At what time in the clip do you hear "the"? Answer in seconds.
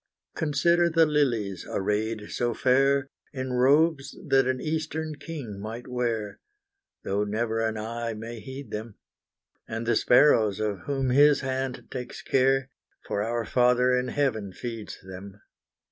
0.89-1.05, 9.85-9.95